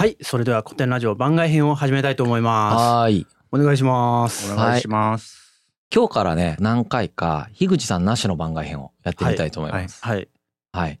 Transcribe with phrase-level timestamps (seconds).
[0.00, 3.26] はい、それでは古典ラジオ番外編を始めたいと思いまはーい。
[3.28, 3.36] す。
[3.52, 4.50] お願いします。
[4.50, 5.62] お願いします。
[5.94, 10.02] 今日からね、何回か、樋口さんなしの番外編をやってみたいと思います。
[10.02, 10.26] はい。
[10.72, 10.98] はい。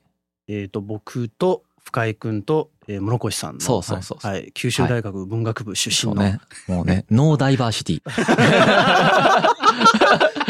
[0.48, 6.40] えっ、と、僕と深井くんと、えー、室越さんの、そうそうそうそうはい、九州大学文学部出身の、そうね。
[6.68, 8.02] もうね、ノーダイバーシティ。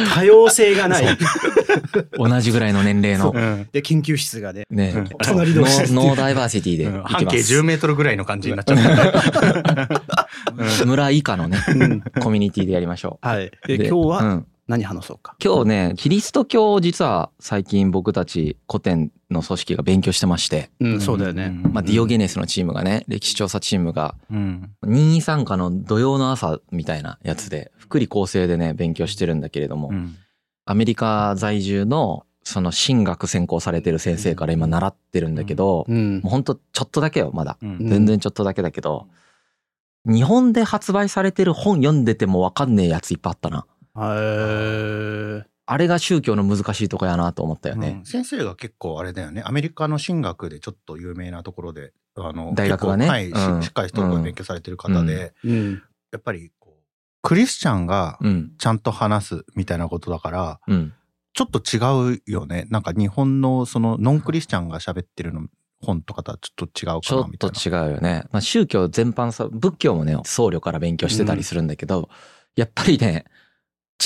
[0.06, 1.18] 多様性がない。
[2.12, 3.40] 同じぐらいの年齢のう。
[3.40, 3.68] ん。
[3.72, 7.14] で、研究室がね、ね、うん隣同士ですノーダイバーシティでうんいきます。
[7.16, 10.84] 半径10メートルぐらいの感じになっちゃった。
[10.86, 13.46] 村以下のね、うんコミュニティでやりましょはい。
[13.46, 13.50] う。
[13.66, 15.34] で、今日はうん何話そうか。
[15.44, 21.50] 今日ね、キリスト教を実は最近僕たち古典の組織が勉強してまして、うん、そうだよね。
[21.72, 24.70] まあ、ディオゲネスのチームがね、歴史調査チームがうん。
[24.82, 30.16] 任意参加の土曜の朝みたいなやつで、福利厚生でね、勉強してるんだけれども、うん。
[30.66, 36.30] アメリカ在住のその神学専攻されてる先生から今習ってるんだけど、うんもう。
[36.30, 37.58] ほんとちょっとだけよ、まだ。
[37.62, 39.08] うん全然ちょっとだけだけど、
[40.06, 43.66] 日本で発売されてる本読んでてもわかんねえやついっぱいあったな。
[43.96, 48.04] へあれが宗教の難しいとこやなと思ったよねうん。
[48.04, 49.40] 先生が結構あれだよね。
[49.44, 55.82] アメリカの神学でちょっと有名なところで、あの、大学がねはい、うんししっかりしたと勉強されてる方で、ーうん。
[56.10, 56.82] やっぱりこう、
[57.22, 58.52] クリスチャンがうん。
[58.58, 60.92] ちゃんと話すみたいなことだから、うん。
[61.34, 62.66] ちょっと違うよね。
[62.70, 65.46] なんか日本のそのノンクリスチャンが喋ってるの
[65.80, 67.56] 本とかとはちょっと違うちかなみたいな。
[67.56, 68.24] ょっと違うよね。
[68.32, 72.08] まあ宗教全般さ、仏教もね、僧侶から勉強してたりするんだけど、
[72.56, 73.26] やっぱりね、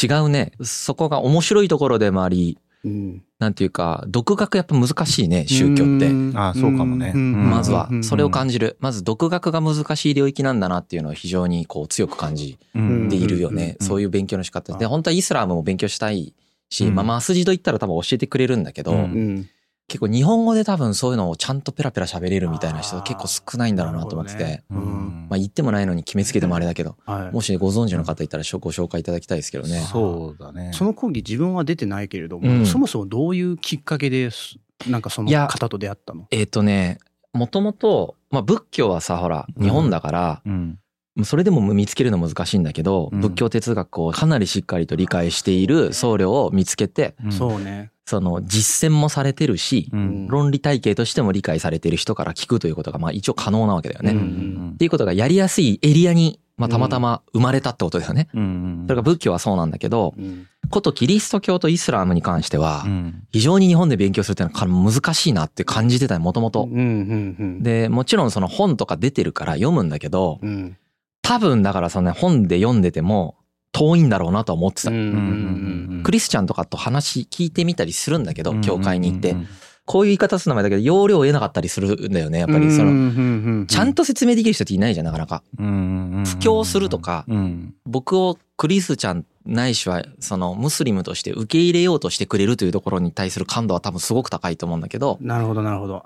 [0.03, 0.53] 違うね。
[0.63, 3.23] そこが面白いところでもあり、うん。
[3.39, 6.11] なんていうか、独学やっぱ難しいね、宗教って。
[6.35, 8.77] ああそうかもねうんまずはう、んそれを感じる。
[8.81, 13.77] まず独学が難しい領域なんだなっていうのを非常にこう強く感じうんているよね。
[13.81, 16.35] そういう勉強の仕方で、本当はイスラームも勉強したい
[16.69, 19.49] し、うんまあマスジド行ったら多分教えてくれるんだけど、うんうん。
[19.87, 24.45] 結構日本語で多分そういうのをちゃんとペラペラ喋れるみたいな人結構少ないんだろうなと思ってて。
[24.45, 27.35] ねうんまあ言ってもないのに決めつけてもあれだけど、はい。
[27.35, 29.81] もしご存知の方いたらご紹介いただきたいですけどね。
[29.81, 30.71] そうだね。
[30.75, 36.27] その講義自分は出てないけれども、うんそもそもどういうきっかけですなんかその方と出会ったの？
[36.31, 36.99] えっ、とね、
[37.33, 40.79] もともと、まあ仏教はさ、ほら、日本だから、うん。
[41.25, 47.91] それでも見つけるの難しいんだけど、うん仏教哲学をかなりしっかりと理解している僧侶を見つけて、うんそうね。
[48.07, 50.27] その実践もされてるし、うん。
[50.29, 54.13] 論理体系としても理解されてる人から聞くということが、まあ一応可能なわけだよね。
[54.13, 54.77] うんっ。
[54.77, 58.29] ていうことがやりやすいエリアに、まあたまたま生まれたってことだよね。
[58.35, 58.85] うん。
[58.87, 63.23] それから仏教はそうなんだけど、うんことキリスト教とイスラームに関してはう、ん。
[63.31, 66.79] 非常に日本で勉強するっていうのは難しいなって感じてたよ、もともとうん。
[66.79, 67.63] うんうん。
[67.63, 70.77] で、もちろんその本とか出てるから読むんだけど、うん。
[71.23, 73.37] 多分だからそのね、本で読んでても
[73.75, 74.91] 遠いんだろうなとは思ってた。
[74.91, 79.49] クリスチャンとかと話聞いてみたりするんだけど、うん教会に行ってうん。
[79.87, 82.73] こういう言い方するのもだけど、要領を得なかったりするんだよね、やっぱり。
[82.73, 85.43] その、ちゃんと、と説明できる人っていないじゃん、なかなか。
[85.59, 86.25] うん。
[86.27, 87.75] 布教するとかうん。
[87.85, 96.03] 僕をクリスチャンないしは、そのムスリムとして受け入れようとしてくれるというところに対する感度は多分すごく高いと思うんだけど、なるほどなるほど。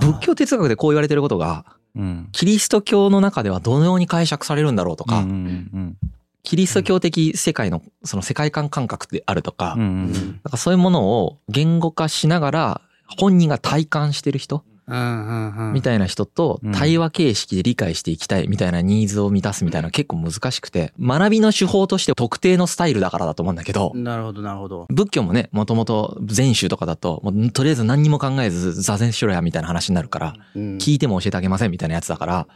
[0.00, 1.64] 仏教哲学でこう言われてることが、
[1.96, 2.28] うん。
[2.32, 5.24] キリスト教の中ではどのように解釈されるんだろうとか、
[6.44, 9.82] キリスト教的世界のその世界観感覚であるとか、うん。
[9.82, 10.40] うなんん。
[10.48, 12.80] かそういうものを言語化しながら
[13.18, 14.62] 本人が体感してる人。
[14.86, 24.86] みたいな人とうん対話形式で理解していきたいみたいなニーズを満たすみたいなの結構難しくて、学びの手法として特定のスタイルだからだと思うんだけど、なるほどなるほど。
[24.90, 32.46] 仏教もね、もともと禅宗とかだと、もうとりあえず何にも考えず座禅しろやみたいな話になるから、うん聞いても教えてあげませんみたいなやつだから、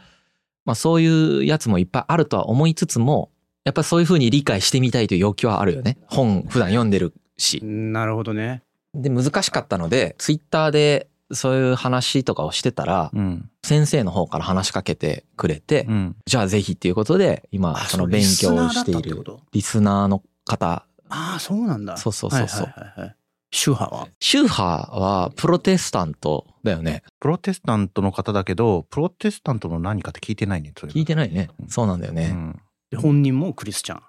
[0.65, 3.31] まあそういうやつもいっぱいあるとは思いつつも、
[3.69, 5.99] やっぱりそういうふうに理解してみたいという欲求はあるよね。
[6.07, 7.63] 本普段読んでるし。
[7.63, 8.63] なるほどね。
[8.95, 13.47] で、難しかったので、ツイッターでそういう話とかをしてたら、うん。
[13.63, 16.15] 先生の方から話しかけてくれて、うん。
[16.25, 21.95] じゃあぜひっていうことで、今、あその勉強をしているリスナーの方、ああ、そうなんだ。
[21.97, 23.15] そうそうそうそうはいはいはいはい。
[23.51, 24.07] 宗派は？
[24.19, 27.03] 宗派はプロテスタントだよね。
[27.19, 30.71] プロテスタントの方だけど、プロテスタントの何かって聞いてないね。
[30.75, 31.49] 聞いてないね。
[31.67, 32.29] そうなんだよね。
[32.31, 32.61] うん。
[32.91, 34.01] で本人もクリスチャン。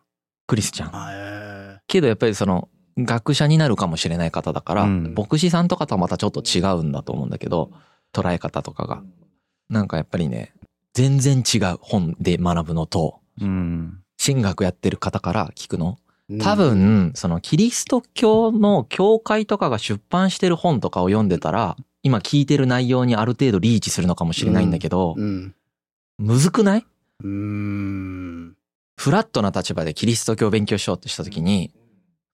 [0.47, 0.91] クリスチャン。
[0.93, 2.69] あえけどやっぱりその、
[2.99, 7.73] 学者になるかもしれない方だから、うん牧師さんとかとはまたちょっと違うんだと思うんだけど、
[8.13, 9.03] 捉え方とかが。
[9.69, 10.53] なんかやっぱりね、
[10.93, 14.03] 全然違う本で学ぶのと、うん。
[14.23, 15.99] 神学やってる方から聞くの。
[16.31, 25.55] ー多、分、そのキリスト教の教会とかが出版してる本とかを読んでたら、今聞いてる内容にある程度リーチするのかもしれないんだけど、うん。
[26.19, 26.87] むずくない？
[27.21, 28.57] うーん。
[29.01, 31.73] フラットな立場でキリスト教を勉強しようとした時に、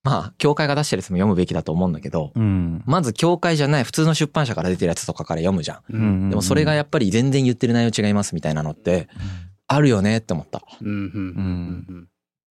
[0.03, 2.83] まあ、教会が出してるやつも読むべきだと思うんだけど、うん。
[2.87, 5.95] まず教会じゃない普通の出版社から出てるやつとかから読むじゃん。
[5.95, 9.09] うんでもそれがやっぱり全然言ってる内容違いますみたいなのって、
[9.69, 10.61] あるよねって思った。
[10.81, 12.09] うんうんうん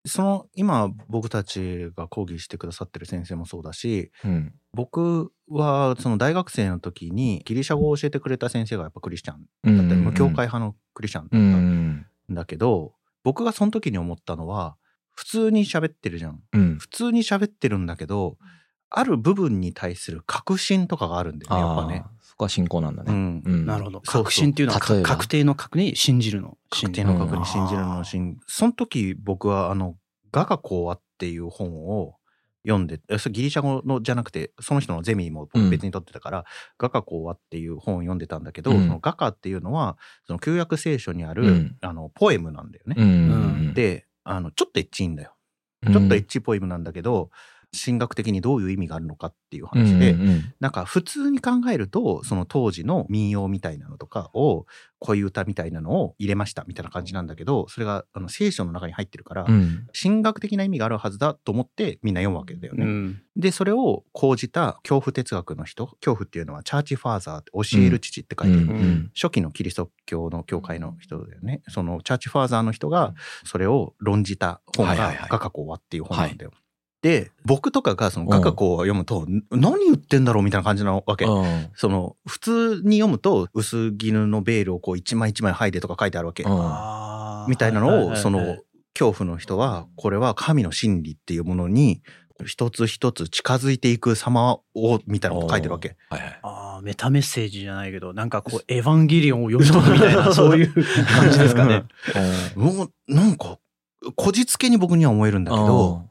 [0.05, 4.53] その今僕たちが講義してくださってる先生もそうだしうん。
[4.73, 11.45] 僕はその大学生の時にギリシャ語を教えてくれた先生がやっぱクリスチャンうんだったり、まあ教会派のクリスチャンだったうん
[11.89, 12.05] ん。
[12.29, 14.75] だけど、僕がその時に思ったのは
[15.11, 16.39] 普通に喋ってるじゃん。
[16.53, 16.77] うん。
[16.77, 18.37] 普通に喋ってるんだけど
[18.89, 22.05] ある部分に対する確信とかがあるんだよねやっぱね。
[22.21, 23.11] そこは信仰なんだね。
[23.11, 23.43] うん。
[23.45, 23.65] うん。
[23.65, 24.01] なるほど。
[24.01, 26.57] 確信っていうのは確定の確に信じるの。
[26.69, 28.03] 確定の確うん認信じるの。
[28.03, 29.95] 信その時僕はあの
[30.31, 32.15] 「画が講話」っていう本を
[32.65, 36.45] 読んでえそれギリシャ語のじゃなくてその人のゼミも僕別に取ってたから
[36.79, 42.95] 「画家講話」っていう本を読んでたんだけど、うんその画家っていうのはその旧約聖書にある、うんあのポエムなんだよね。
[42.97, 43.73] うん。
[43.73, 45.35] であのちょっとエッチいんだよ。
[45.85, 47.29] うん、ちょっとエッチポエムなんだけど、
[47.73, 50.53] 神学的にどういう意味があるのかっていう話で、うんうんうん。
[50.59, 54.65] なんか普通に考えるとその当時の民謡みたいなのとかを
[54.99, 59.87] 恋歌みたいなのを入れましたみたいな感じなんだけどそれがあの聖書の中に入ってるから、うん。
[59.99, 62.85] 神学的な意味があるはずだと思ってみんな読むわけだよね。
[62.85, 63.21] うん。
[63.35, 71.61] でそれを講じた恐怖哲学の人恐怖っていうのはチャーチファーザーって教える父って書いてる、うんうん初期のキリスト教の教会の人だよね。
[71.69, 75.29] そのチャーチファーザーの人がそれを論じた本がはいはいはい。
[75.29, 76.51] 画家講話っていう本なんだよ。
[77.03, 81.25] で僕とかがその画家を読むと、ん何言ってんだろうみたいな感じなわけ。
[81.25, 86.45] うんその普通に読むと薄絹のベールをこう一枚一枚剥いでとか書いてあるわけ。
[87.49, 88.57] みたいなのをその
[88.93, 92.01] 恐怖の人はこれは神の真理っていうものに
[92.45, 95.97] 一つ一つ近づいていく様をみたいなこと書いてるわけ。
[96.09, 96.39] はいはい。
[96.41, 100.73] あーメタメッセージじゃないけど、なんかこう、エヴァンゲリオンを読み解くみたいな、 そういう
[101.05, 101.83] 感じですかね。
[102.55, 103.59] もうなんか
[104.15, 106.05] こじつけに僕には思えるんだけど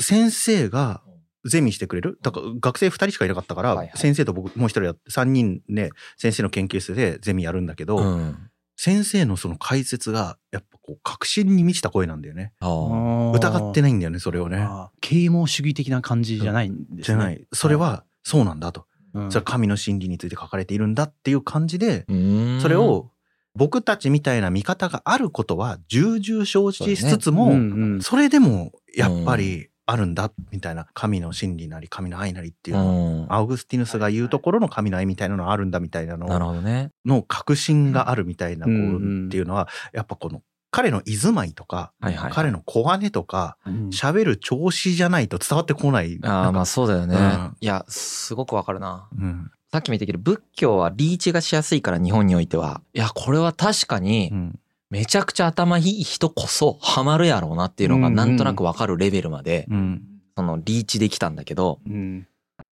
[0.00, 1.02] 先生が
[1.44, 2.18] ゼミしてくれる？
[2.22, 8.50] だから学生2人しかいなかったから、先生と僕もう一人やって3人で先生の研究室でゼミやるんだけど、うん。
[8.80, 12.52] 先生のその解説がやっぱこう確信に満ちた声なんだよね。
[12.60, 14.68] 疑ってないんだよねそれをね。
[15.00, 17.02] 啓蒙主義的な感じじゃないんですね。
[17.02, 17.44] じゃない。
[17.52, 22.60] それはそうなんだと、うん、それは神の真理について書かれているんだっていう感じで、うん。
[22.62, 23.10] それを
[23.56, 27.54] 僕たちみたいな見方があることは重々承知しつつも、うんう
[27.96, 28.00] ん。
[28.00, 36.90] それでもやっぱりあるんだみたいな神の真理なり神の愛なりっていううの、んアウグスティヌスが言うところの神の愛みたいなのがあるんだみたいななるのほどね。
[37.06, 42.32] の確信があるみたいなこうっていうのはやっぱこの彼の居住まいとか、はいはい。
[42.32, 46.18] 彼の小金とかうん喋る調子じゃないと伝わってこない。
[46.22, 47.56] ああ、まあそうだよねうん。
[47.58, 49.08] いや、すごくわかるな。
[49.18, 52.80] うんさっきも言ったけど、仏教はリーチがしやすいから日本においては。
[52.94, 54.58] いや、これは確かにう、ん
[54.90, 60.02] めちゃくちゃ頭いい人こそハマるやろうなっていうのがなんとなくわかるレベルまで、うん。
[60.36, 62.26] そのリーチできたんだけど、うん。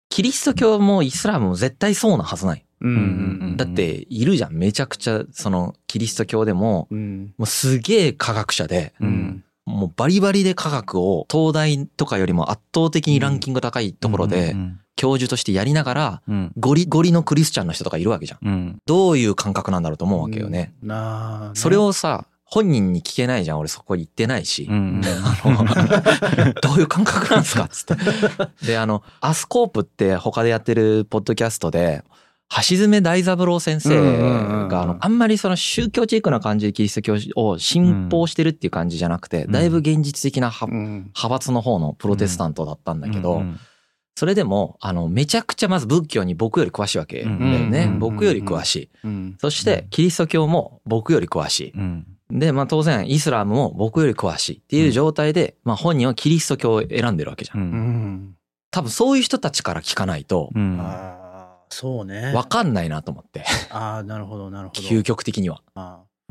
[0.10, 2.66] キリスト教もイスラムも絶対そうなはずない。
[3.58, 4.54] だって、いるじゃん。
[4.54, 7.34] めちゃくちゃ、その、キリスト教でも、うん。
[7.38, 8.94] もうすげえ科学者で、
[9.70, 18.40] もうバリバリで科学を東大とかよりも圧倒的にランキング高いところでうん教授としてやりながらうんゴリゴリのクリスチャンの人とかいるわけじゃん。
[18.46, 20.74] うんどういう感覚なんだろうと思うわけよね。
[20.84, 20.96] うんね
[21.54, 23.60] それをさ、本人に聞けないじゃん。
[23.60, 24.68] 俺そこ行ってないし。
[24.70, 25.02] うん
[26.62, 27.68] どういう感覚なんですか？
[27.72, 28.66] つって。
[28.68, 32.04] で、あの、アスコープって他でやってるポッドキャストで、
[32.68, 34.24] 橋爪大三郎先生うんうんう
[34.56, 43.60] んうんが、あの、あんまりその宗教チックな感じでキリスト教を信奉してるっていう感じじゃなくて、んだいぶ現実的な派閥の方のプロテスタントだったんだけど、うん
[44.20, 47.86] それでも、あの、めちゃくちゃまず仏教に僕より詳しいわけだよね。
[47.86, 47.92] う。
[47.92, 48.00] ん。
[48.00, 48.90] 僕より詳しい。
[49.06, 49.38] うん。
[49.40, 51.72] そして、キリスト教も僕より詳しい。
[51.74, 52.06] うん。
[52.30, 54.58] で、まあ当然、イスラムも僕より詳しい。
[54.58, 57.58] っていう状態で、まあ本人はキリスト教を選んでるわけじゃ。
[57.58, 58.36] うん。
[58.72, 60.50] 多分そういう人たちから聞かないと、
[61.70, 62.34] そうね。
[62.34, 64.82] わかんないなと思って、ああなるほどなるほど。
[64.84, 65.62] 究極的には。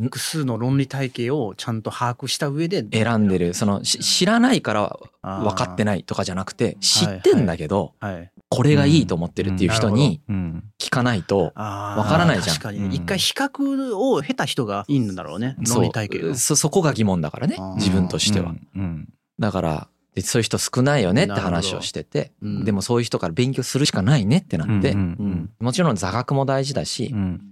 [0.00, 10.64] 複数の論理体系をちゃんと把握した上で選んでる、その、し知らないから分かっていないとかじゃなくて、知ってんだけど、はいこれがいいと思ってるっていう人にうん。
[10.78, 12.56] 聞かないと、あーわからないじゃん。
[12.56, 12.78] 確かに。
[12.78, 12.88] うん。
[12.88, 15.56] ね一回比較を経た人がいいんだろうね。
[15.58, 19.08] 論理体系そそそこが疑問だからね自分としては、うん。
[19.38, 27.47] だからでそういう人少ないよねって話をしてて、でもそういう人から勉強するしかないねってなって、もちろん座学も大事だし、うん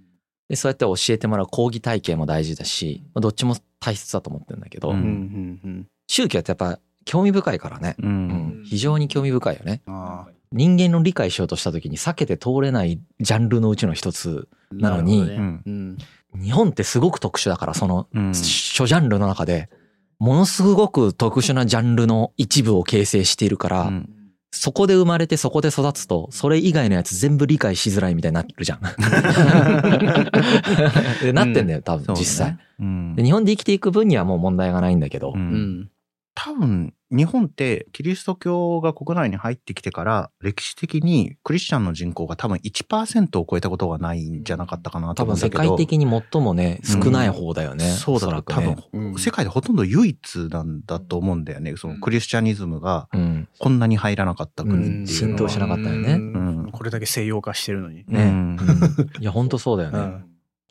[0.48, 5.86] でそうやって教えてもらう講義体系も大事だしまあどっちも大切だと思ってるんだけど、ううんんうんうん。
[6.08, 8.28] 宗教ってやっぱ興味深いからね、ううん。
[8.28, 9.82] ん非常に興味深いよね。
[9.86, 15.34] あ人間の理解しようとした時に避けて通れないジャンルのうちの一つーなのにね。
[15.66, 15.98] うん。
[16.40, 19.68] 日本ってすごく特殊だからそのうん諸ジャンルの中で
[20.18, 24.10] ものすごく特殊なジャンルの一部を形成しているから、うん
[24.56, 28.80] そこで生まれてそこで育つと、それ以外のやつ全部理解しづらいみたいになるじゃん。
[31.22, 32.56] でなってんだよ、多分、実際。
[32.80, 33.22] うんで。
[33.22, 35.38] 日本で生きていく分にはもう問題がないんだけどう。
[35.38, 35.90] うんん。
[36.34, 45.76] 多分、日本ってキリスト教が国内に入ってきてから、歴史的にクリスチャンの人口が多分1%を超えたことがないんじゃなかったかなと多分世思うんだけど。
[45.76, 47.84] 界的に最もね、うん少ない方だよね。
[47.84, 51.76] そうだろう、おそらくね多分、うん世界でほとんど唯一なんだと思うんだよね。
[51.76, 53.48] そのクリスチャニズムがうん。
[53.58, 55.06] こんなに入らなかった国っていうのは。
[55.06, 57.98] 浸透しなかったよねうんこれだけ西洋化してるのに。
[57.98, 58.04] ね。
[58.08, 58.56] うん
[59.20, 60.24] いや、本当そうだよね。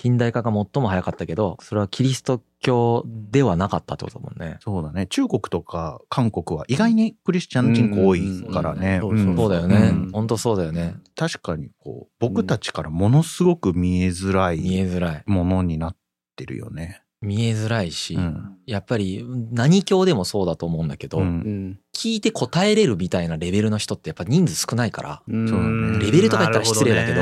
[0.09, 4.57] うん近代化が最も早かったけど、それはキリスト教ではなかったってことだもんね。
[4.61, 5.07] そうだね。
[5.07, 8.99] 中国とか韓国は意外にクリスチャン人口多いからね。
[9.01, 10.11] そうだよねうん。
[10.11, 10.95] 本当そうだよね。
[11.15, 15.23] 確かにこう、僕たちからものすごく見えづら見いえづらい。
[15.25, 15.95] ものになっ
[16.35, 17.01] てるよね。
[17.21, 27.21] 見えづらいし、うんやっぱり何教でもそうだと思うんだけど、うんうん聞いて答えれるみたいなレベルの人ってやっぱ人数少ないから、うんレベルとか言ったら失礼だけど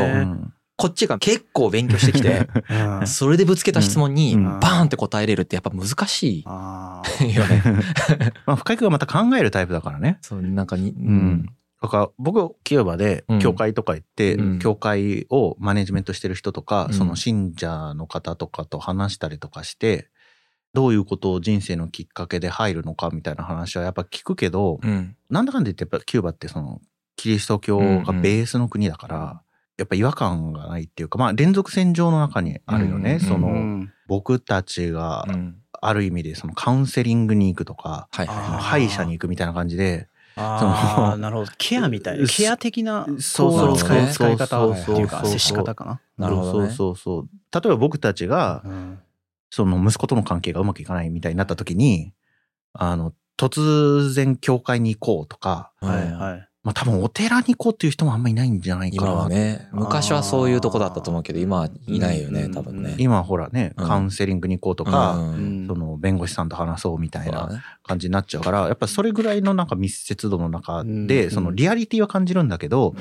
[0.83, 2.49] こっちが結構勉強してきて、
[2.99, 7.63] うんそれでぶつけた質問にうんバーンって答えれるってやっぱ難しいあ よね。
[8.45, 10.17] まあ、深井君はまた考えるタイプだからね。
[10.19, 11.45] そう、なんかに、ううんん。
[11.81, 20.09] だから僕、キューバでうん教会とか行って、うん教会をマネジメントしてる人とか、うんその信者の方とかと話したりとかして、
[20.73, 25.15] どういうことを人生のきっかけで入るのかみたいな話はやっぱ聞くけど、うん。
[25.29, 26.81] なんだかんだ言ってやっぱキューバってその
[27.15, 29.41] キリスト教がベースの国だから、
[29.77, 33.13] やっぱ違和感がないっていうか、まあ連続線上の中にあるよね。
[33.13, 33.27] うんあ。
[33.27, 40.59] その、うん僕たちがうんある意味でそのカウンセリングに行くとか、はいあーは歯医者に行くみたいな感じで、あ
[40.95, 41.51] そあ、のなるほど。
[41.57, 42.27] ケアみたいな。
[42.27, 45.93] ケア的な、そうそう使い使い方っていうか、接し方かな。
[46.17, 46.21] い。
[46.21, 46.69] なるほどね。
[46.69, 47.29] そうそうそう。
[47.53, 48.99] 例えば僕たちが、うん
[49.55, 52.11] その息子との関係がうまくいかないみたいになった時に、
[52.73, 56.49] あの、突然教会に行こうとか、はいはい。
[56.63, 59.11] まあ多分お寺に行こうっていう人もあんまいないんじゃないかな。
[59.11, 62.51] 今はね、昔はそういうとこだったと思うけど、今はいないよね、うん。
[62.53, 62.95] 多分ね。
[62.97, 63.87] 今はほらね、うん。
[63.87, 65.65] カウンセリングに行こうとか、うん。
[65.67, 71.31] その弁護士さんと話そうみたいな感じになっちゃうから、やっぱそれぐらいのなんか密接度の中で、うん。
[71.31, 72.95] そのリアリティは感じるんだけど、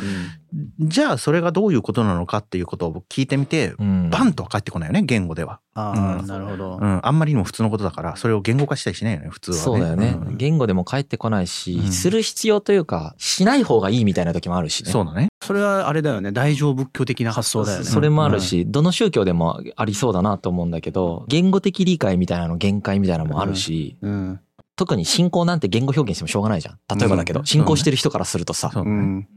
[0.81, 4.11] じゃあそれがどういうことなのかっていうことを僕聞いてみて、うん。
[4.11, 5.61] バンとは返ってこないよね、言語では。
[5.75, 6.27] ああ、うん。
[6.27, 6.79] なるほど。
[6.81, 6.85] う。
[6.85, 9.63] ん、あんまりにも普通のことだから、それを言語化したりしないよね、普通はね。
[9.63, 10.11] そうだよね。
[10.11, 10.37] ん。
[10.37, 11.93] 言語でも返ってこないし、うん。
[11.93, 14.91] する必要というか、しない方がいいみたいな時もあるしね。
[14.91, 15.29] そうだね。
[15.43, 16.33] それはあれだよね。
[16.33, 17.85] 大乗仏教的な発想だよね。
[17.85, 24.41] それもあるし、どの宗教でもありそうだなと思うんだけど、言語的理解みたいなの限界みたいなのもあるし、うん。
[24.75, 26.99] 特に信仰なんて言語表現してもしょうがないじゃん。
[26.99, 28.71] 例えばだけど、うん信仰してる人からするとさ。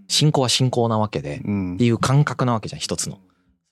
[0.08, 3.20] 信仰は信仰なわけで、うんっていう感覚なわけじゃん、一つの。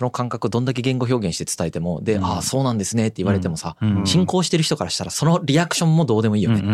[0.03, 2.25] その感覚どんだけ言語表現して伝えても、で、うん。
[2.25, 4.05] ああ、そうなんですねって言われてもさ、うん。
[4.05, 6.59] 信仰してる人からしたらそのリアクションもどうでもいいよね。
[6.59, 6.73] うんうん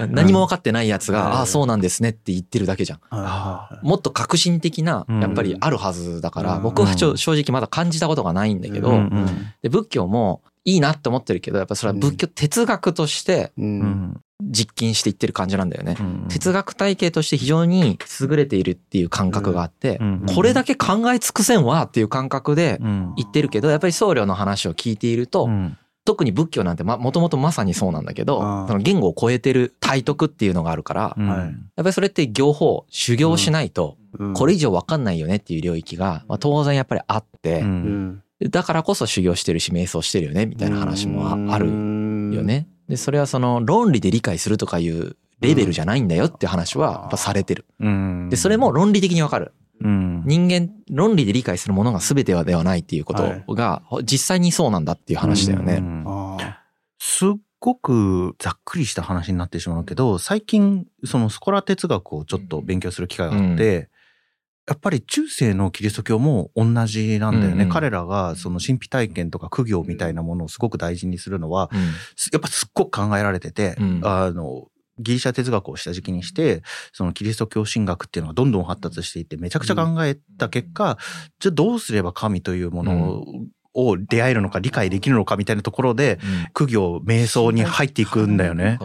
[0.00, 1.14] うん 何も分かってないやつうん。
[1.14, 3.00] が、ああ、そうなんですねって言ってるだけじゃん。
[3.86, 6.62] もっと革新的な、やっぱりあるはずだから、うん。
[6.62, 9.02] 僕は正直まだ感じたことがないんだけど、
[9.62, 13.52] で仏教もいいなって思ってるけど、やっぱそれは仏教哲学として
[14.42, 15.96] 実験していってる感じなんだよね。
[15.98, 23.14] うん哲学体系として非常に優れているっていう感覚があってうん、これだけ考え尽くせんわっていう感覚でうん。
[23.16, 25.76] 言ってるけど、やっぱり僧侶の話を聞いていると、うん。
[26.04, 31.38] 特に仏教なんてま、もともとまさにそうなんだけど、その言語を超えてる体得っていうのがあるから、うんはい。
[31.40, 34.32] やっぱりそれって行法、修行しないと、うん。
[34.34, 37.70] これ以上わかんないよねっていう領域が、まあ、当然やっぱりあってう、うん。
[38.12, 38.22] ん。
[38.48, 42.68] だからこそ修行してるし瞑想してるよねみたいな話もああるよね。
[42.90, 47.64] で、それはその論理で理解するとかいうレベルじゃないんだよって話はやっぱされてる。
[47.78, 48.28] うん。
[48.28, 49.52] で、それも論理的にわかる。
[49.80, 50.24] うん。
[50.26, 55.80] 人間、論理で理解するものが全てはではないっていうことが、実際にそうなんだっていう話だよね。
[56.98, 57.30] すっ
[57.60, 63.89] ごくざっくりした話になってしまうけど、最近、そのスコラ哲学をちょっと勉強する機会があって、
[64.70, 67.54] やっぱり中世のキリスト教も同じなんだよね。
[67.54, 67.68] うんうん。
[67.70, 71.80] 彼らがその神秘体験とか苦行みたいなものをすごく大事にするのは、うん。
[72.14, 74.00] すやっぱすっごく考えられてて、うん。
[74.04, 74.68] あの、
[75.00, 76.62] ギリシャ哲学をした時期にして、
[76.92, 80.98] そのキリスト教神学っていうのがどんどん発達していって、めちゃくちゃ考えた結果、
[81.40, 83.24] じゃあどうすれば神というもの
[83.74, 86.20] を出会えるのか理解できるのかみたいなところで、
[86.52, 88.78] 苦行、瞑想に入っていくんだよね。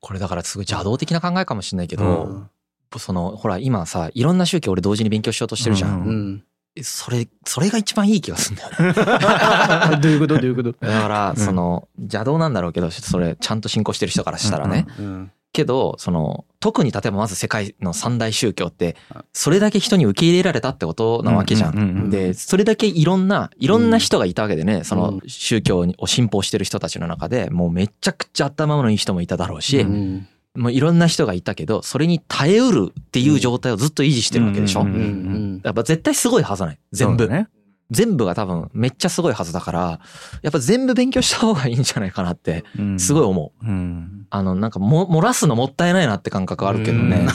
[0.00, 2.50] これだからすごい邪道的な考えかもしれないけど、うん
[2.98, 6.00] その、ほら今さ、いろんな宗教俺同時に勉強しようとしてるじゃん。
[6.00, 6.44] うんうん。
[6.82, 9.98] それ、それが一番いい気がするんだよね。
[10.00, 10.34] どういうこと？
[10.36, 10.72] どういうこと？
[10.80, 14.86] だから、んその、邪道なんだろうけど、それ、ちゃんと信仰してる人からしたらね。
[14.98, 15.32] うん。
[15.52, 18.94] けど、その、特に例えばまず世界の三大宗教って、
[19.32, 21.70] それだけ人に受け入れられたってことなわけじゃ。
[21.70, 30.28] うんうんうんんで、それだけいろんな、いろんな人がいたわけでね、そのうん宗教を信奉してる人たちの中で、もうめちゃくちゃ頭のいい人もいただろうし、ううん。
[30.56, 34.80] もういろんな人がいたけど、それに耐えうるっていう状態をずっと維持してるわけでしょ。
[34.82, 36.78] うんうんうんやっぱ絶対すごいはずない。
[36.92, 37.28] 全部。
[37.28, 37.48] ね。
[37.90, 40.00] 全部が多分めっちゃすごいはずだから、
[40.42, 42.64] やっぱ全部勉強した方がいいんじゃないかなって、
[42.98, 43.26] すごいい。
[43.26, 43.66] 思う。
[43.66, 44.26] うん。
[44.30, 47.26] あの、なんかも、漏らすのもったいないなって感覚あるけどね。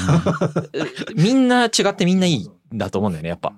[1.15, 3.53] みんな違ってみんないいんだと思うんだよね、やっぱ。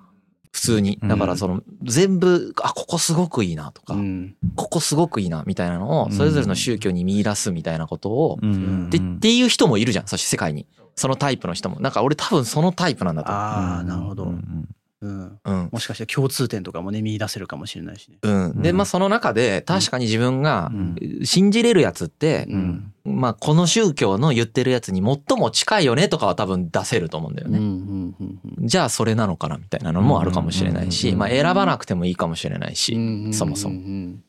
[0.57, 0.97] 普通に。
[1.03, 8.89] だからその、全部、あ、ここすごくいいなとか、うんここすごくいいなみたいなのを、それぞれの宗教に見出すみたいなことを、うん。
[8.89, 10.65] で、っていう人もいるじゃん、そして世界に。
[10.95, 11.79] そのタイプの人も。
[11.79, 14.27] なんか俺多分そのタイプなんだと思ああなるほど、う
[15.01, 15.39] うんんう。
[15.43, 15.69] うん。
[15.71, 18.17] もしかして共通点とかもね見出せるかもしれないしね。
[18.21, 18.61] うん。
[18.61, 27.57] で、まあその中で、確かに自分がうん信じれるやつって、うんまあこの宗教の言ってるやつに最も近いよねとかは多分出せると思うんだよね。
[27.57, 32.99] うんうんうんうんじゃあそれなのかなみたいなのもあるかもしれないし、うんまあ選ばなくてもいいかもしれないし、う
[33.29, 34.23] んそもそもうん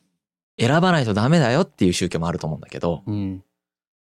[0.59, 3.43] 選ばないとダメだよっていう宗教もあると思うんだけど、うん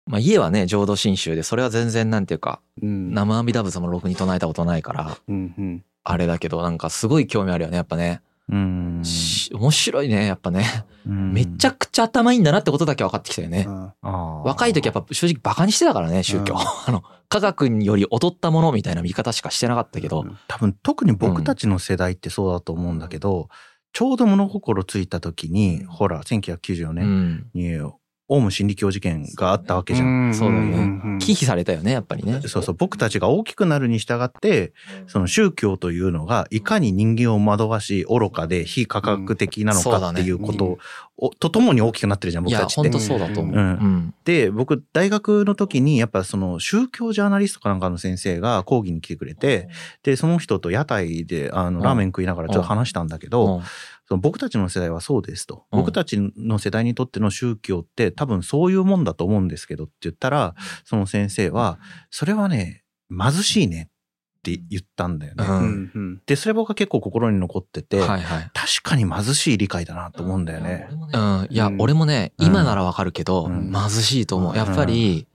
[0.06, 8.22] まあ家はね、浄土真宗で、それは全然なんていうか、うん生阿弥陀仏もろくに唱えたことないから、うんうんあれだけど、なんかすごい興味あるよね、やっぱね。
[8.48, 9.00] うん。
[9.04, 10.64] し面白いね、やっぱね。
[11.04, 13.66] うんめちゃくちゃ頭いいんだなってことだけ分かってきたよね。
[13.68, 13.92] うん
[14.44, 16.54] 若い時やっぱ正直バカにしてたからね、宗教。
[16.54, 23.48] うん あの、科学により劣ったものみたいな見方しかしてなかったけど、多分特に僕たちの世代ってそうだと思うんだけど、
[23.92, 27.46] ちょうど物心ついた時に、ほら、1994う年ん。
[27.54, 27.72] に、
[28.28, 30.34] オウム真理教事件があったわけじゃん。
[30.34, 30.84] そうだよね。
[30.84, 32.40] ん忌避されたよね、やっぱりね。
[32.46, 34.72] そうそう、僕たちが大きくなるに従って、
[35.06, 40.78] その宗教というのが、いかに人間を惑わし、愚かで非科学的なのかっていうことを、
[41.38, 42.98] とともに大きくなってるじゃん、僕たちって本当。
[42.98, 43.54] そうだと思う。
[43.54, 44.14] ううんん。
[44.24, 49.68] で、僕、大学の時に、やっぱその宗教ジャーナリストかなんかの先生が講義に来てくれて、
[50.02, 53.62] で、その人と屋台で、あの、うんラーメン食いながらちょっと話したんだけど、
[54.10, 55.64] 僕たちの世代はそうですと。
[55.72, 60.54] うん僕たちの世代にとっての宗教って多分そういうもんだと思うんですけどって言ったら、
[60.84, 61.78] その先生は、
[62.10, 63.88] それはね、貧しいね
[64.54, 65.44] って言ったんだよね。
[65.44, 68.50] ううんんうんで、それ僕は結構心に残ってて、はいはい。
[68.54, 70.88] 確かに貧しい理解だなと思うんだよね。
[70.90, 71.46] うん。
[71.50, 74.56] いやう、ん俺もね、うん今ならわかるけど、うん貧しいと思う。
[74.56, 75.26] やっぱり、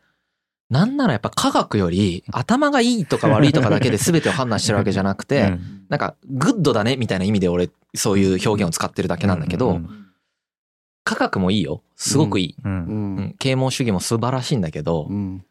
[0.69, 10.05] なんならやっぱ科学より、頭がいいとか悪いとかだけで 全てを判断してるわけじゃなくて、うんなんか、グッドだねみたいな意味で俺、そういう表現を使ってるだけなんだけどうん、
[11.03, 11.83] 科学もいいよ。
[11.97, 12.55] すごくいい。
[12.63, 12.67] う。
[12.67, 15.43] うんうんん啓蒙主義も素晴らしいんだけどう、ん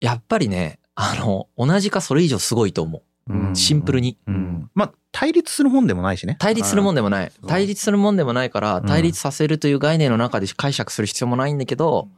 [0.00, 3.02] やっぱりね、あの、同じかそれ以上すごいと思う。
[3.32, 4.18] うんシンプルに。
[4.26, 6.36] うんまあ、対立するもんでもないしね。
[6.40, 7.32] 対立するもんでもない。
[7.46, 12.08] 対立するもんでもないから、うん対立させるという概念の中で解釈する必要もないんだけど、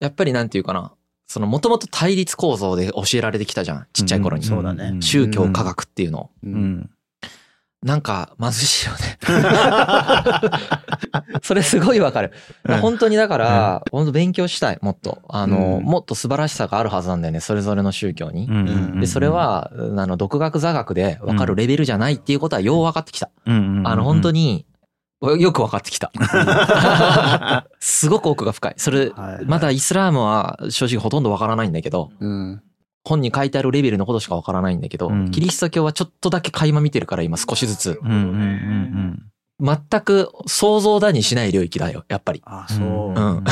[0.00, 0.92] やっぱりなんていうかな、
[1.26, 3.86] そのもともと対立構造で教えられてきたじゃん。
[3.92, 4.44] ちっちゃい頃に。
[4.44, 6.30] んそうだね宗教科学っていうのを。
[6.42, 6.90] ううんん。
[7.82, 9.18] なんか貧しいよね。
[11.42, 12.32] それすごいわかる。
[12.82, 15.22] 本当にだから、本当勉強したい、もっと。
[15.28, 18.46] あの、うんもっと素晴らしさがあるはずなんだよね、それぞれの宗教に。
[18.46, 23.30] うんで、それ、は、あの、独学座学で分かるレベルじゃないっていうことはよう分かってきた。
[23.46, 24.66] あの、本当に、
[25.22, 26.10] に、よく分かってきた。
[27.78, 28.74] すごく奥が深い。
[28.76, 32.62] それ、はいまだイスラームは正直ほとんど分からないんだけど、うん
[33.04, 37.98] 本に書いてあるレベルのことしか分からないんだけど、うんキリスト教はちょっとだけ垣間見てるから今少しずつ。
[38.02, 39.22] うんうんうん
[39.62, 42.42] 全く想像だにしない領域だよ、やっぱり。
[42.46, 43.44] あそううんうん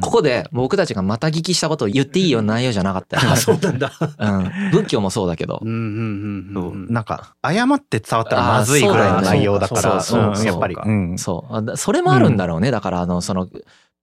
[0.00, 3.32] ここで僕たちがまた聞きしたことを言っていいよ内容じゃなかったよ。
[3.32, 4.70] あそうなんだうん。
[4.70, 5.64] 仏教もそうだけどう。
[5.64, 10.76] んうんうんそううんなんか、誤って伝わったらまずいぐらいの内容だから、そうそうそうそううんやっぱり。
[10.76, 11.76] うんそう。
[11.76, 12.70] それもあるんだろうね。
[12.70, 13.48] だから、あの、その、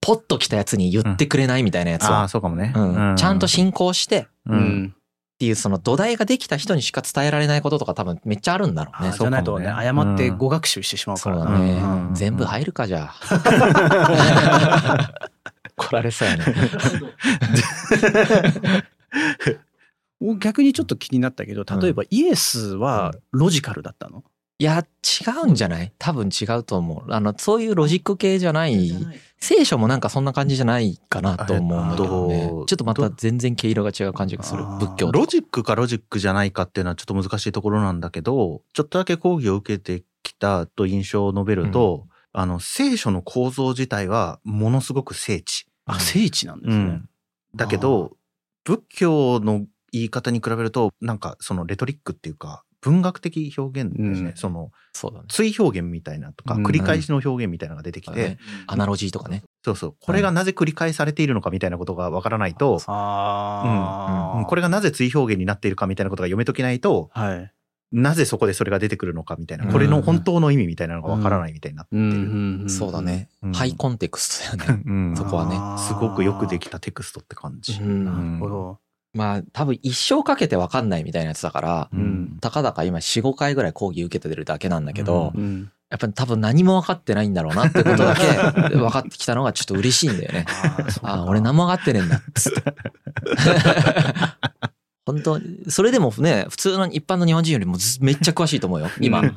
[0.02, 2.28] ポッと来たやつに言ってくれないみたいなやつああ、は。
[2.30, 2.74] そうかもね。
[2.76, 3.16] うん。
[3.18, 4.54] ちゃんとし、信仰してっう。
[4.54, 4.96] うんん
[5.40, 9.12] ていう、その土台ができた人にしか伝えられないこととか多分めっちゃあるんだろうねあ。
[9.14, 12.14] じゃないとね誤って語学習してしまうからなそうだねうん。
[12.14, 13.16] 全部入るか、じゃあ。
[15.78, 16.44] 怒られそうやね。
[20.40, 24.24] 逆にちょっと気になったけど例えばイエスはロジカルだったの？
[24.62, 24.86] いや、
[25.26, 25.94] 違うんじゃない？
[25.98, 27.12] 多分違うと思う。
[27.14, 28.92] あの、そういうロジック系じゃない。
[29.40, 32.66] 聖書もなんかそんな感じじゃないかなと思うんだけどねえっと。
[32.66, 45.68] ちょっとまた全然毛色が違う感じがする仏教とロジックかロジックじゃないかっていうのはちょっと難しいところなんだけど、ちょっとだけ講義を受けてきたと印象を述べると、あの、聖書の構造自体はものすごく精緻。
[45.86, 47.10] あ精緻なんですねうん。
[47.56, 48.18] だけど、
[48.66, 54.30] 仏教の言い方に比べると、なんかそのレトリックっていうか、文学的表現ですね。
[54.30, 55.26] うんその、そうだね。
[55.28, 58.38] 追表現みたいなとか、うん繰り返しの表現みたいなのが出てきて、そうだね
[58.68, 59.44] アナロジーとかね。
[59.64, 67.52] そうそう、これがなぜ繰り返されているのかみたいなことがわからないと、ああうんこれがなぜ追表現になっているかみたいなことが読め解けないと、はい
[67.92, 72.02] なぜそこでそれが出てくるのかみたいな、うんこれの本当の意味みたいなのがわからないみたいになってる。
[72.02, 73.02] うんそうだ。
[73.02, 73.54] ねうん。
[73.54, 74.84] ハイコンテクストだよね。
[74.86, 77.80] うんそこはねすごくよくできたテクストって感じ。
[77.82, 78.80] うんなるほど。
[79.14, 85.72] まあ多分一生かけてわかんないみたいなやつだから、うんたかだか今4、5回ぐらい講義受けてるだけなんだけど、ううん。
[85.90, 88.22] やっぱり多分何も分かってないんだろうなってことだけ
[88.78, 90.46] 分かってきたのがちょっと嬉しいんだよね。
[91.02, 92.62] ああ、俺何も分かってねえんだっつって。
[95.12, 99.22] 本当それでもね、普通の一般の日本人よりもずめっちゃ詳しいと思うよ、今。
[99.22, 99.28] け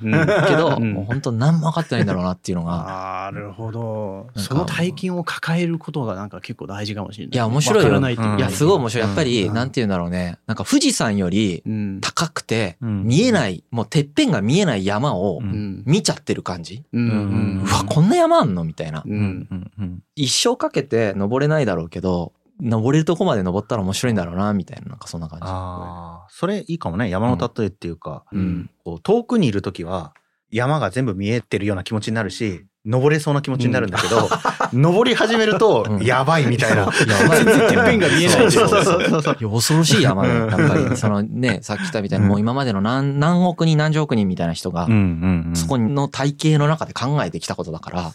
[0.57, 3.31] ど、うんもう本当何も分かってないんだろうなっていうのが。
[3.33, 4.29] なるほど。
[4.37, 7.35] その大金を抱えることがなんか結構大事かもしれない。
[7.35, 9.07] いや面白いよわからないいや、すごい面白い。
[9.07, 10.39] やっぱり、うんなんて言うんだろうね。
[10.47, 11.99] なんか富士山よりうん。
[12.01, 15.41] 高くて、うん見えない、もうてっぺんが見えない山を。
[15.43, 16.83] 見ちゃってる感じ。
[16.93, 17.03] うん。
[17.03, 19.09] うんうわ、こんな山あんのみたいなう。
[19.09, 22.33] うんんうんうん一生かけて登れないだろうけど、
[22.63, 25.45] 登れるとこまで登ったら面白いんだろうな、みたいな、なんかそんな感じ。
[25.47, 27.11] ああ、それいいかもね。
[27.11, 28.71] 山の例えっていうか、うん。
[28.85, 30.15] こう遠くにいるときは
[30.51, 34.29] 山が全部見えてるような気持ちになるし、登れそうな気持ちになるんだけど、
[34.73, 36.03] 登り始めるとうん。
[36.03, 36.91] やばいみたいな。
[36.93, 38.51] 全然てっぺんが見えない。
[38.51, 40.29] そうそうそう恐ろしい山だ。
[40.33, 40.45] よ。
[40.45, 40.51] うん。
[40.51, 48.13] やっぱり、そのね、さっき言ったみたいに、もう今までの何何億人何十億人みたいな人が、んそこの体系の中で考えてきたことだから、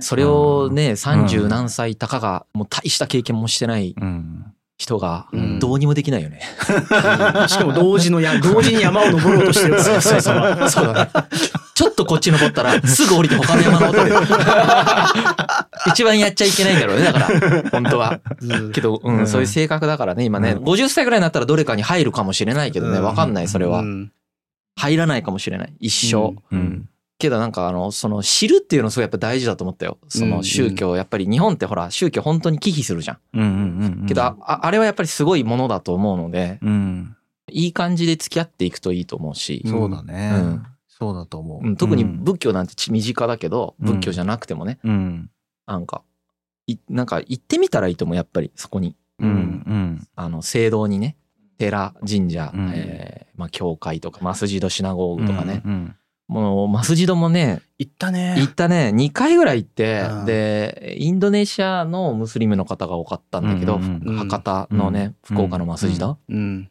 [0.00, 4.44] それをね、30何歳たかが、もう大した経験もしてないうん。
[4.80, 6.40] 人がうん、どうにもできないよね。
[7.48, 10.94] しかも同時のや、同時に山を登ろうとしてるから、そうそうそう。
[10.94, 11.10] だね。
[11.78, 14.16] ちょっとこっち登ったら、 すぐ降りて他の山登ってる。
[15.86, 18.20] 一番やっちゃいけないんだろうね、だから、本当は。
[18.72, 19.26] けど、うん、うん。
[19.28, 20.64] そういう性格だからね、今ね、うん。
[20.64, 23.82] 50歳ぐらいになったらどれかに入るかもしれないけどね、わかんない、それは。
[23.82, 23.84] う。
[23.84, 24.10] ん。
[24.74, 26.34] 入らないかもしれない、一生。
[26.50, 26.88] うん。
[27.20, 29.98] けどなんかあの、その知るっていうのすごいやっぱ大事だと思ったよ。
[30.08, 34.06] その宗教、やっぱり日本ってほら、宗教本当に忌避するじゃん。
[34.08, 37.14] けど、ああれはやっぱりすごいものだと思うので、うん。
[37.50, 40.32] いい感じで付き合っていくといいと思うし、そうだね。
[40.34, 40.66] うん
[40.98, 41.66] そうだと思う。
[41.66, 42.24] うん特にうん。
[42.24, 43.86] 仏教なんてち身近だけど、うん。
[43.94, 45.30] 仏教じゃなくてもね、うん。
[45.66, 46.02] なんか、
[46.66, 48.96] いなんか行ってみたらいいと思う、やっぱりそこに。
[49.20, 50.08] うんうん。
[50.16, 51.16] あの、聖堂にね、
[51.56, 52.72] 寺、神社、うん。
[52.74, 55.62] えーまあ、教会とか、マスジドシナゴーグとかね。
[55.64, 55.94] うん
[56.28, 58.34] もう、マスジドもね、行ったね。
[58.36, 64.08] 行ったね、2回ぐらい行ってうん、で、インドネシアのムスリムの方が多かったんだけど、うんうん。
[64.08, 64.28] うん。
[64.28, 65.36] 博多のね、うん。
[65.36, 66.18] 福岡のマスジド。
[66.28, 66.70] うん。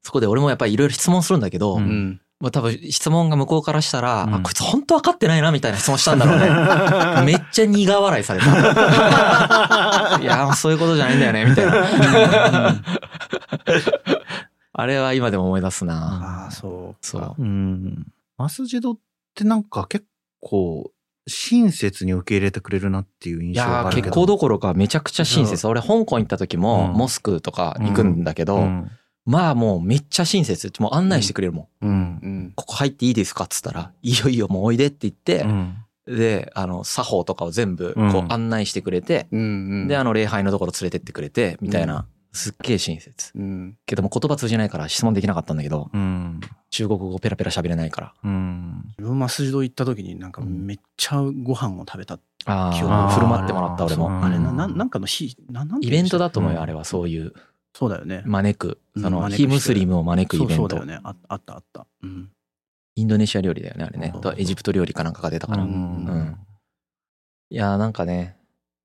[0.00, 2.20] そこで俺もやっぱりいろいろ質問するんだけど、ううんん。
[2.42, 7.22] まあ多分質問が向こうからしたら、うんあ、こいつ本当分かってないなみたいな質問したんだろうね。
[7.24, 10.18] めっちゃ苦笑いされた。
[10.20, 12.82] いや、そういうことじゃないんだよね、みたいな。
[14.72, 16.44] あれは今でも思い出すな。
[16.44, 17.06] ああ、そう。
[17.06, 17.34] そう。
[17.38, 18.06] うん
[18.38, 18.98] マスジドっ
[19.36, 20.04] てなんか結
[20.40, 20.90] 構
[21.28, 25.64] 親切に受け入れてくれるなっていう印い象があるけど結構どころかめちゃくちゃ親切。
[25.68, 28.90] 俺香港行った時もうんモスクとか行くんだけど、うん
[29.24, 30.72] まあもうめっちゃ親切。
[30.80, 31.86] もう案内してくれるもん。
[31.86, 31.94] うんう
[32.28, 32.52] ん。
[32.56, 39.28] ここ入っていいですかっつったら、いいよいいよもうおいでって言って、うんで、あの、作法とかを全部こう案内してくれて。
[39.30, 43.30] で、あの、礼拝のところ連れてってくれて、みたいな、すっげえ親切。
[43.36, 43.76] うん。
[43.86, 48.14] けども言葉通じないから質問できなかったんだけど、うん中国語ペラペラ喋れないから。
[48.24, 52.18] うん自分マスジド行った時になんかめっちゃご飯を食べた。
[52.46, 54.08] あ記憶あ、振る舞ってもらった俺も。
[54.08, 56.84] うんあれな、ななんかの日、ななんてイベントだと思うよ、うんあれは。
[56.84, 57.34] そういう、
[57.74, 58.22] そうだよね。
[58.26, 58.78] 招く。
[58.96, 61.00] その、非ムスリムを招くイベントそうそうだよ。
[61.00, 61.04] ね。
[61.04, 61.86] ああったあった。
[62.02, 62.30] うん。
[62.94, 64.14] インドネシア料理だよね、あれね。
[64.20, 65.62] とエジプト料理かなんかが出たから。
[65.62, 66.38] うんん
[67.48, 68.36] やー、なんかね、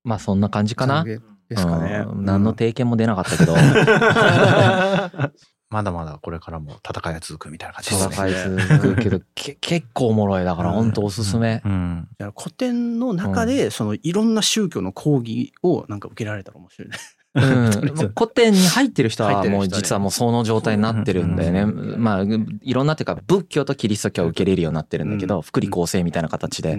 [0.04, 1.04] まあそんな感じかな。
[1.04, 1.20] で
[1.56, 2.04] すかね。
[2.06, 3.54] うん何の提見も出なかったけど、
[5.70, 8.14] まだまだこれからも戦いが続くみたいな感じですね。
[8.14, 8.32] 戦い
[8.68, 10.44] 続くけど、 け結構おもろい。
[10.44, 11.62] だから本当おすすめ。
[12.36, 16.96] 古典の中で、そのいろんな宗教の講義をなんか受けられたら面白いね。
[17.34, 17.70] うん、
[18.16, 21.60] 古典に入ってる人はもう実はもうその状態になってるんだよね。
[21.62, 26.78] うんまあ、いろんなっていうか仏教とキリスト教を受けれるようになってるんだけど、福利厚生みたいな形で。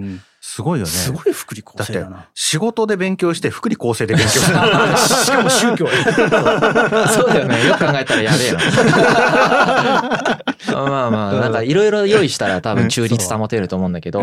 [0.59, 0.91] うんすごいよね。
[0.91, 2.29] すごい福利厚生だな。
[2.33, 4.57] 仕事で勉強して福利厚生で勉強する。
[4.97, 5.87] しかも宗教。
[7.07, 7.65] そうだよね。
[7.65, 8.59] よく考えたらやべえな。
[10.73, 14.21] まあまあ、なんかいろいろ用意したら多分中立保てると思うんだけど、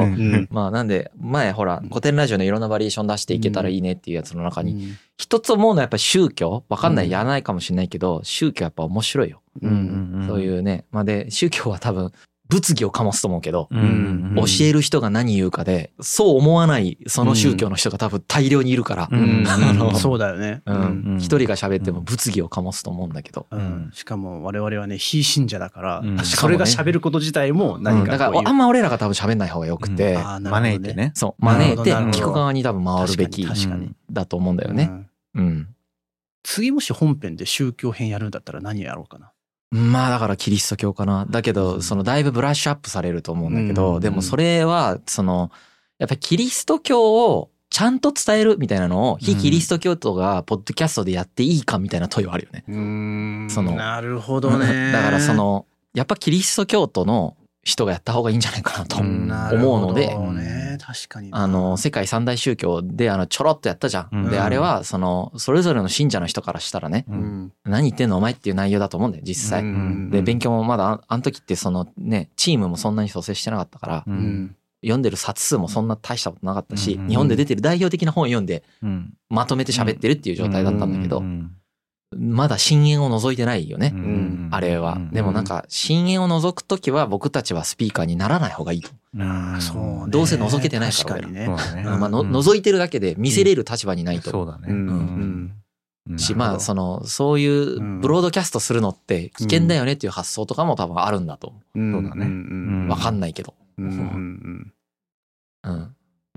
[0.50, 9.40] まあなんで、前ほら、古典ラジオのいろんなバリエーション出していけたらいいねっていうやつの中に、うん一つ思うのはやっぱり宗教わかんない、うんやらないかもしれないけど、宗教やっぱ面白いよ。
[9.62, 10.84] うんそういうね。
[10.90, 12.12] まあで、宗教は多分、
[12.48, 19.44] 物議を醸すと思うけど、うん教える人が何言うかで、そう思わないその宗教の人が多分大量にいるから、ううん。
[19.96, 20.62] そうだよね。
[20.66, 20.76] うん。
[20.76, 23.46] うん一人が喋っても物議を醸すと思うんだけど。
[23.50, 23.90] うん。
[23.92, 26.18] しかも我々はね、非信者だから、うん。
[26.18, 30.22] それが喋ること自体も何うんだからあんま俺らが多分喋んない方がよくて、ね。
[30.42, 31.12] 招いてね。
[31.14, 33.46] そう、招いて聞く側に多分回るべき。
[34.10, 34.90] だと思うんだよね。
[35.34, 35.44] うん。
[35.44, 35.68] うん。
[36.42, 39.32] 次もし本編で宗教編やるんだったら何やろうかな。
[39.70, 41.26] まあだからキリスト教かな。
[41.28, 45.50] だけど、そのだいぶブラッシュアップされると思うんだけど、うんでもそれは、その、
[45.98, 52.64] やっぱりキリスト教をちゃんと伝えるみたいなのを、非キリスト教徒がポッドキャストでやっていいかみたいな問いはあるよね。
[52.68, 54.92] うんそのなるほどね。
[54.92, 60.16] だからその、やっぱキリスト教徒の人がやった方がいいんじゃないかなとうん思うので。
[61.32, 64.08] あの、世界三大宗教で、あの、ちょろっとやったじゃん。
[64.12, 67.06] うんで、あれは、その、それぞれの信者の人からしたらね、
[67.64, 69.62] 何言ってんのお前っていう内容だと思うんだよ、実際。
[69.62, 74.04] うんで、勉強もまだあ、あの時ってそのね、チームもそんなに蘇生してなかったから。
[74.82, 81.55] 読んでる冊数もそんな大したことなかったし、うん日本で出てる代表的な本読んで、うんまとめて喋ってるっていう状態だったんだけどう、ん
[82.14, 83.92] まだ深淵を除いてないよね。
[83.94, 84.48] うん。
[84.52, 84.94] あれは。
[84.94, 85.10] うん。
[85.10, 88.90] でもなんか、深淵を除くときは僕たちはスピーカーにならない方がいいと。
[89.14, 90.04] うんそうね。
[90.08, 91.48] どうせ覗けてないから確かにね。
[91.48, 94.30] まあ、覗いてるだけで見せれる立場にないと。
[94.30, 94.66] そうだね。
[94.68, 95.52] うん。
[96.08, 96.18] うん。
[96.18, 96.38] し、うん。
[96.38, 101.54] まあ、その、そういうブロードキャストするのって危険だよねっていう発想とかも多分あるんだと。
[101.74, 101.80] う。
[101.80, 101.92] ん。
[101.92, 102.26] そうだね。
[102.26, 102.88] ん。
[102.88, 103.54] わかんないけど。
[103.78, 103.86] うん。
[103.86, 104.72] うん。
[105.64, 105.96] うん。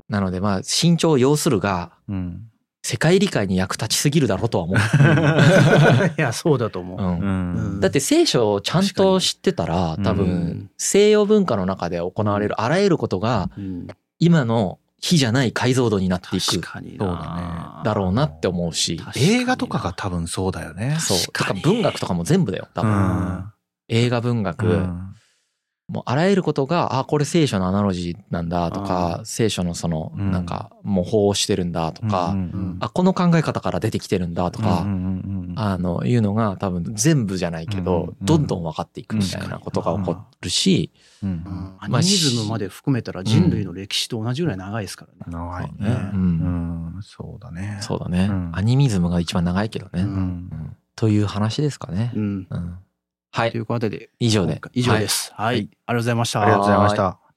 [0.10, 2.49] なので、まあ、慎重を要するが、うん
[2.82, 4.78] 世界理解に役立ちすぎるだろうとは思う。
[4.78, 5.04] う
[6.06, 6.08] ん。
[6.18, 7.00] いや、そうだと思う。
[7.00, 7.20] うん。
[7.20, 7.80] うん。
[7.80, 13.88] だって聖書をちゃんと知ってたら、多分、西洋文化の中で行われるあらゆることが、うん。
[14.20, 20.98] 今の非じゃない解像度になっていくだだろうなって思うし、映画とかが多分そうだよね。
[21.00, 21.18] そう。
[21.20, 22.94] とか確かに文学とかも全部だよ、多う分。
[22.94, 23.54] ん。
[23.88, 25.16] 映画文学、うん
[25.90, 30.32] もうあらゆることが、あ、これ聖書のアナロジーなんだとか、聖書のその、うん。
[30.32, 32.36] なんか、模倣をしてるんだとか、
[32.80, 34.86] あ、この考え方から出てきてるんだとか、
[35.56, 40.92] あの、いうのが多分全部じゃないけど、うんどんどん分かっていくみたいなことが起こるし、
[41.24, 41.76] うんうん。
[41.80, 45.20] アニミズムまで含めたら人類の歴史と同じぐらい長いですからね。
[45.28, 47.02] 長いそうね。
[47.02, 47.78] そうだね。
[47.82, 48.52] そうだね、うん。
[48.54, 50.04] アニミズムが一番長いけどね。
[50.04, 50.12] ううん。
[50.12, 50.16] ん。
[50.16, 50.20] う
[50.56, 50.78] ん。
[50.96, 52.12] という話ですかね。
[52.16, 52.48] うん。
[53.34, 53.60] うんはいとい。
[53.62, 54.62] うことで、以上で。
[54.74, 55.32] 以上です。
[55.36, 55.58] はい。
[55.58, 56.42] ありがとうございました。
[56.42, 57.29] ありがとうございました。